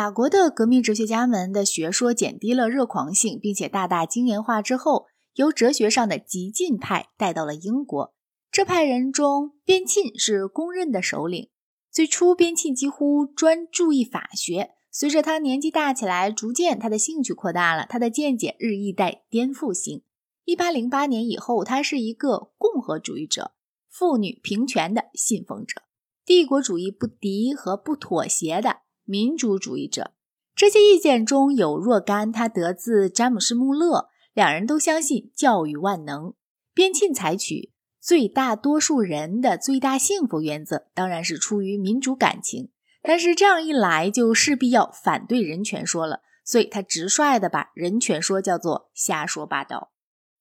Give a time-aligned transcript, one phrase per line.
[0.00, 8.14] 法国的革命哲学家们的学说减低了热狂性，并且大大精研化之后，由哲学上的激进派带到了英国。
[8.50, 11.50] 这派人中，边沁是公认的首领。
[11.92, 14.70] 最初，边沁几乎专注于法学。
[14.90, 20.02] 随着他年纪大起来，逐渐他的兴趣扩大了，他的见解日益带颠覆性。
[20.46, 23.52] 一八零八年以后，他是一个共和主义者、
[23.90, 25.82] 妇女平权的信奉者、
[26.24, 28.78] 帝国主义不敌和不妥协的
[29.10, 30.12] 民主主义者。
[30.54, 36.34] 这些意见中有若干，他得自詹姆斯·穆勒，两人都相信教育万能。
[36.72, 42.70] 边沁采取最大多数人的最大幸福原则，当然是出于民主感情。
[43.02, 49.90] 但是这样一来，就势必要反对人权说了，所以他直率的把人权说叫做瞎说八道。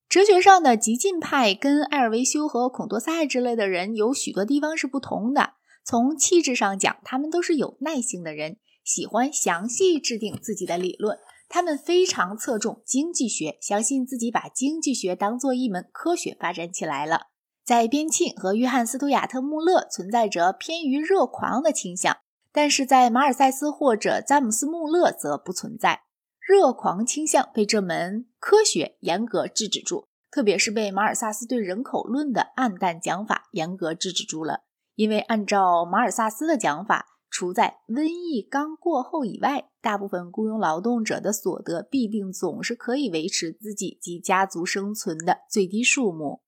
[0.09, 5.53] 哲学上的激进派跟艾尔维修和孔多塞之类的人有许多地方是不同的。
[5.83, 11.17] 从气质上讲，他们都是有耐性的人，喜欢详细制定自己的理论。
[11.47, 17.27] 他们非常侧重经济学，相信自己把经济学当做一门科学发展起来了。
[17.65, 22.17] 在边沁和约翰·斯图亚特·穆勒存在着偏于热狂的倾向。
[22.51, 26.01] 但是在马尔塞斯或者詹姆斯·穆勒则不存在
[26.39, 34.63] 热狂倾向，被这门科学严格制止住，特别是被马尔萨斯对人口论的暗淡讲法严格制止住了。
[34.99, 46.41] 因为按照马尔萨斯的讲法，除在瘟疫刚过后以外，大部分雇佣劳动者的所得必定总是可以维持自己及家族生存的最低数目。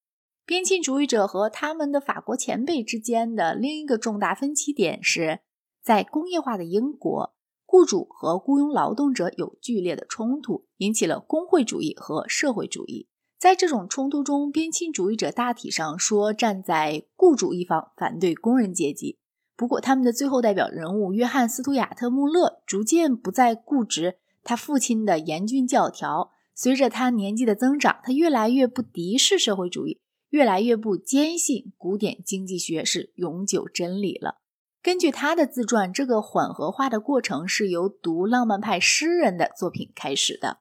[0.45, 5.39] 边沁主义者和他们的法国前辈之间的另一个重大分歧点是。
[5.81, 7.33] 在工业化的英国，
[7.65, 13.08] 雇主和雇佣劳动者有剧烈的冲突，引起了工会主义和社会主义。
[13.42, 19.17] 在这种冲突中，边沁主义者大体上说站在雇主一方，反对工人阶级。
[19.56, 26.30] 不过，他们的最后代表人物约翰·斯图亚特·穆勒逐渐不再固执他父亲的严峻教条。
[26.53, 34.36] 随着他年纪的增长，他越来越不敌视社会主义，越来越不坚信古典经济学是永久真理了。
[34.83, 40.60] 根据他的自传，这个缓和化的过程是由读浪漫派诗人的作品开始的。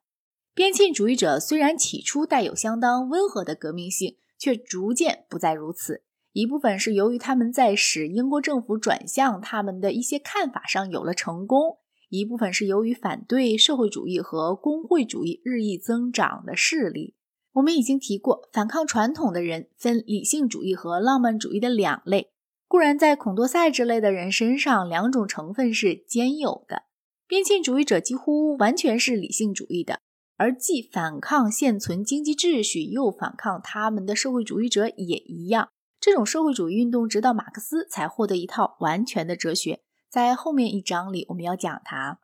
[0.55, 6.03] 边沁主义者虽然起初带有相当温和的革命性，却逐渐不再如此。
[6.33, 11.79] 一部分是由于他们在使英国政府转向他们的一些看法上有了成功；
[12.09, 17.15] 一部分是由于反对社会主义和工会主义日益增长的势力。
[17.55, 22.31] 我们已经提过，反抗传统的人分理性主义和浪漫主义的两类。
[22.69, 26.85] 固然，在孔多塞之类的人身上，两种成分是兼有的。
[27.27, 29.99] 边沁主义者几乎完全是理性主义的，
[30.41, 35.69] 而既反抗现存经济秩序，又反抗他们的社会主义者也一样。
[36.01, 39.81] 这种社会主义运动，直到马克思才获得一套完全的哲学。
[40.09, 42.21] 在后面一章里，我们要讲它。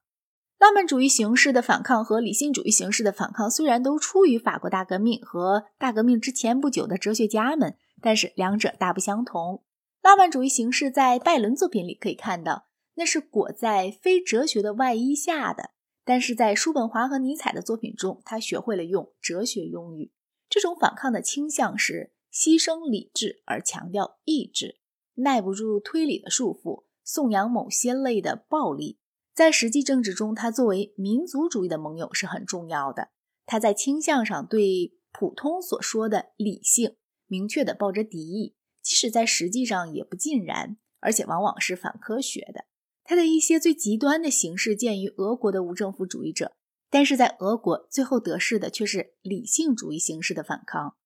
[0.58, 9.62] 浪漫主义形式的反抗和理性主义形式的反抗，虽然都出于法国大革命和大革命之前不久的哲学家们，但是两者大不相同。
[10.02, 15.64] 浪漫主义形式在拜伦作品里可以看到，那是裹在非哲学的外衣下的；
[16.06, 20.12] 但是在叔本华和尼采的作品中，他学会了用哲学用语。
[20.48, 24.78] 这种反抗的倾向是牺牲理智而强调意志，
[25.14, 29.00] 耐不住推理的束缚，颂扬某些类的暴力。
[29.34, 33.08] 在实际政治中，他作为民族主义的盟友是很重要的。
[33.44, 36.96] 他在倾向上对普通所说的理性
[37.26, 38.54] 明确的抱着敌意。
[38.80, 42.66] 即使在实际上也不尽然，而且往往是反科学的。
[43.06, 46.52] 它的一些最极端的形式见于俄国的无政府主义者，
[46.90, 50.96] 但是在俄国最后得势的却是理性主义形式的反抗。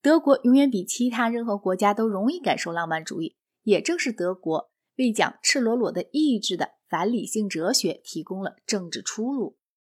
[0.00, 9.58] 德国永远比其他任何国家都容易感受浪漫主义，也正是德国为讲赤裸裸的意志的反理性哲学提供了政治出路。